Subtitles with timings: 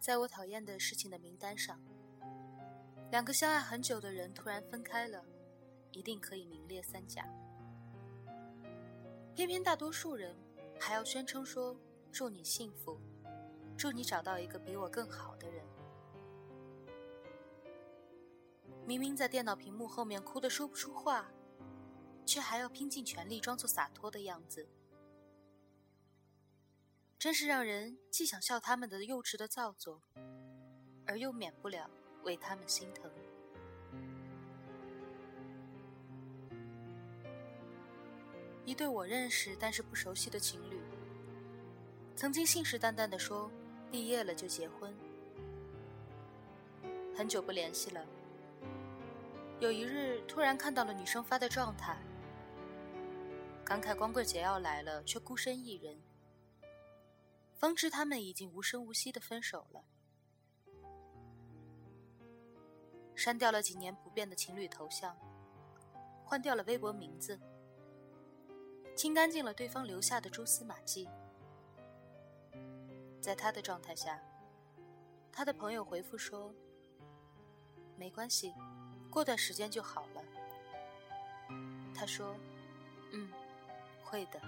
[0.00, 1.78] 在我讨厌的事情的名单上。
[3.10, 5.22] 两个相爱很久的人突然分开了，
[5.92, 7.28] 一定可以名列三甲。
[9.34, 10.34] 偏偏大多数人
[10.80, 11.76] 还要宣称说
[12.10, 12.98] ：“祝你幸福，
[13.76, 15.62] 祝你找到一个比我更好的人。”
[18.86, 21.30] 明明在电脑屏幕后面哭得说不出话，
[22.24, 24.66] 却还要拼尽全力装作洒脱的样子，
[27.20, 30.00] 真是让人既想笑他们的幼稚的造作，
[31.04, 31.90] 而又免不了
[32.22, 33.10] 为他们心疼。
[38.64, 40.80] 一对我认识但是不熟悉的情侣，
[42.16, 43.50] 曾经信誓旦旦的说
[43.90, 44.90] 毕业了就结婚。
[47.14, 48.02] 很久不联系了，
[49.58, 51.98] 有一日突然看到了女生发的状态，
[53.62, 56.00] 感慨光棍节要来了，却孤身一人，
[57.60, 59.84] 方知他们已经无声无息的分手了。
[63.14, 65.14] 删掉了几年不变的情侣头像，
[66.24, 67.38] 换掉了微博名字。
[68.96, 71.06] 清干净了对方留下的蛛丝马迹，
[73.20, 74.18] 在他的状态下，
[75.30, 76.54] 他的朋友回复说
[77.94, 78.54] ：“没关系，
[79.10, 80.24] 过段时间就好了。”
[81.94, 82.34] 他说
[83.12, 83.30] ：“嗯，
[84.02, 84.40] 会的。”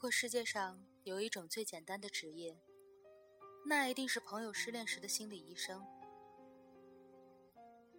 [0.00, 2.58] 如果世界上有一种最简单的职业，
[3.66, 5.86] 那一定是朋友失恋时的心理医生。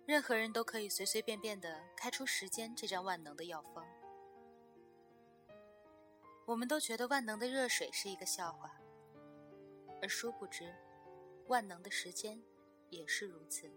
[0.07, 3.85] 任何人都可以随随便便的开出时间这张万能的药方。
[6.47, 8.81] 我们都觉得万能的热水是一个笑话，
[10.01, 10.73] 而殊不知，
[11.49, 12.41] 万能的时间
[12.89, 13.71] 也是如此。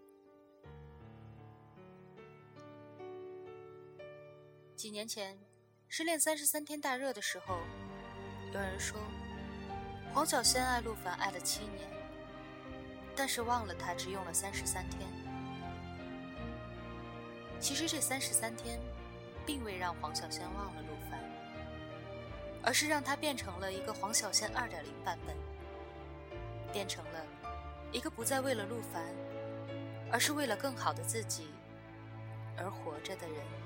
[4.74, 5.38] 几年前，
[5.88, 7.60] 失恋三十三天大热的时候。
[8.54, 8.96] 有人说，
[10.12, 11.90] 黄小仙爱陆凡爱了七年，
[13.16, 15.00] 但是忘了他只用了三十三天。
[17.58, 18.78] 其实这三十三天，
[19.44, 21.18] 并未让黄小仙忘了陆凡，
[22.62, 25.34] 而是让他变成了一个黄小仙二点零版本，
[26.72, 27.26] 变成了
[27.90, 29.02] 一个不再为了陆凡，
[30.12, 31.48] 而是为了更好的自己
[32.56, 33.63] 而活着的人。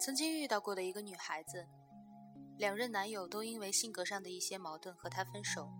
[0.00, 1.68] 曾经遇到过的一个女孩子，
[2.56, 5.70] 两任男友都因为性格上的一些矛盾和她分手，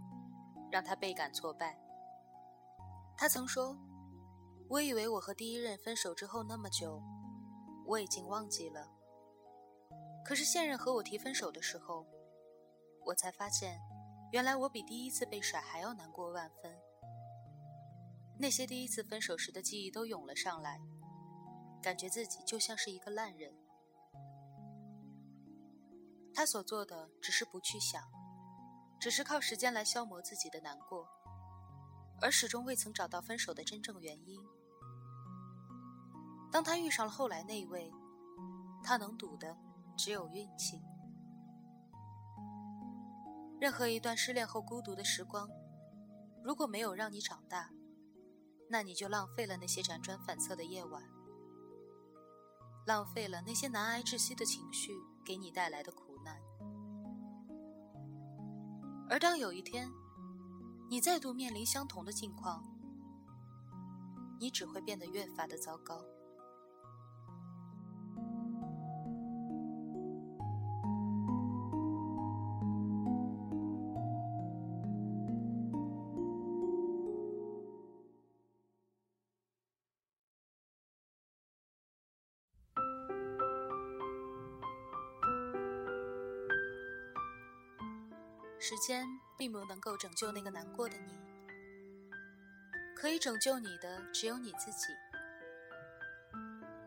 [0.70, 1.80] 让她倍感挫败。
[3.16, 3.74] 她曾说
[4.68, 7.02] ：“我以为我和第一任分手之后那么久，
[7.86, 8.86] 我已经忘记了。
[10.22, 12.06] 可是现任和我提分手的时候，
[13.06, 13.80] 我才发现，
[14.32, 16.78] 原来我比第一次被甩还要难过万分。
[18.38, 20.78] 那些第一次分手时的记忆都涌了上来，
[21.82, 23.50] 感觉自己就像是一个烂人。”
[26.40, 28.02] 他所做的只是不去想，
[28.98, 31.06] 只是靠时间来消磨自己的难过，
[32.22, 34.40] 而始终未曾找到分手的真正原因。
[36.50, 37.92] 当他遇上了后来那一位，
[38.82, 39.54] 他能赌的
[39.98, 40.80] 只有运气。
[43.60, 45.46] 任何一段失恋后孤独的时光，
[46.42, 47.68] 如果没有让你长大，
[48.70, 51.02] 那你就浪费了那些辗转反侧的夜晚，
[52.86, 56.09] 浪费了那些难挨窒息的情绪给你带来的苦
[59.10, 59.90] 而当有一天，
[60.88, 62.62] 你再度面临相同的境况，
[64.38, 66.00] 你只会变得越发的糟糕。
[88.62, 89.08] 时间
[89.38, 91.14] 并不能够拯救那个难过的你，
[92.94, 94.88] 可以拯救你的只有你自己。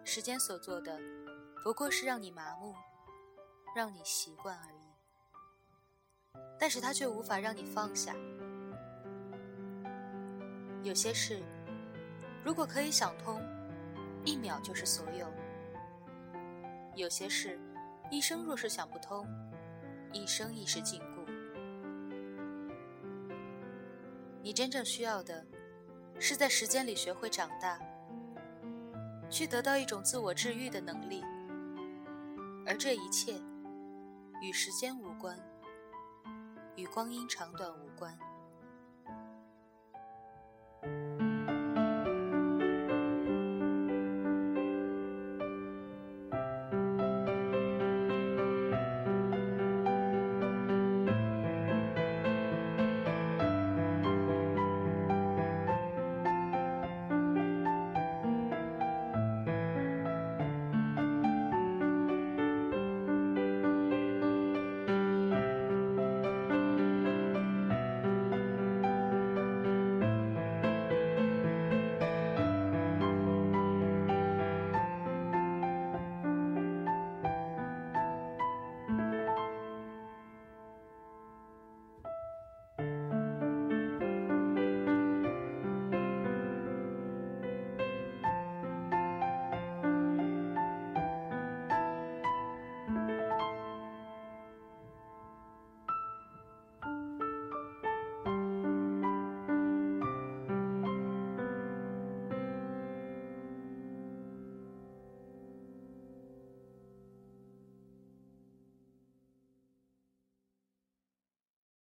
[0.03, 0.99] 时间所做的，
[1.63, 2.75] 不过是让你麻木，
[3.75, 6.39] 让你习惯而已。
[6.59, 8.13] 但是它却无法让你放下。
[10.83, 11.41] 有些事，
[12.45, 13.41] 如果可以想通，
[14.23, 15.25] 一秒就是所有；
[16.95, 17.59] 有些事，
[18.11, 19.27] 一生若是想不通，
[20.11, 21.01] 一生亦是禁
[24.43, 25.47] 你真正需要的，
[26.19, 27.79] 是在时间里学会长大，
[29.29, 31.23] 去得到一种自我治愈的能力，
[32.67, 33.41] 而这一切
[34.41, 35.39] 与时间无关，
[36.75, 38.19] 与光阴长短无关。